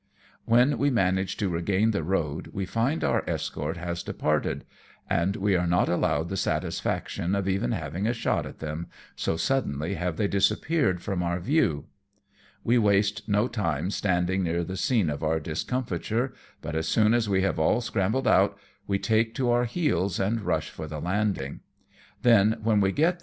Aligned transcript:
When 0.45 0.79
we 0.79 0.89
manage 0.89 1.37
to 1.37 1.47
regain 1.49 1.91
the 1.91 2.01
road, 2.01 2.47
we 2.47 2.65
find 2.65 3.03
our 3.03 3.23
escort 3.29 3.77
has 3.77 4.01
departed, 4.01 4.65
and 5.07 5.35
we 5.35 5.55
are 5.55 5.67
not 5.67 5.89
allowed 5.89 6.29
the 6.29 6.37
satisfaction 6.37 7.35
of 7.35 7.47
even 7.47 7.71
having 7.71 8.07
a 8.07 8.13
shot 8.13 8.47
at 8.47 8.57
them, 8.57 8.87
so 9.15 9.37
suddenly 9.37 9.93
have 9.93 10.17
they 10.17 10.27
disappeared 10.27 11.03
from 11.03 11.21
our 11.21 11.39
view. 11.39 11.85
We 12.63 12.79
waste 12.79 13.29
no 13.29 13.47
time 13.47 13.91
standing 13.91 14.41
near 14.41 14.63
the 14.63 14.75
scene 14.75 15.11
of 15.11 15.21
our 15.21 15.39
discomfiture, 15.39 16.33
but 16.63 16.75
as 16.75 16.87
soon 16.87 17.13
as 17.13 17.29
we 17.29 17.43
have 17.43 17.59
all 17.59 17.79
scrambled 17.79 18.27
out, 18.27 18.57
we 18.87 18.97
take 18.97 19.35
to 19.35 19.51
our 19.51 19.65
heels 19.65 20.19
and 20.19 20.41
rush 20.41 20.71
for 20.71 20.87
the 20.87 20.99
landing; 20.99 21.59
then, 22.23 22.57
when 22.63 22.79
we 22.81 22.91
get' 22.91 23.03
ARRIVE 23.03 23.07
AT 23.07 23.19
NAGASAKI. 23.19 23.19